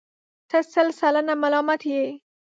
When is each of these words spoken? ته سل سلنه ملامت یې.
ته 0.49 0.57
سل 0.71 0.87
سلنه 0.99 1.33
ملامت 1.41 1.81
یې. 1.91 2.05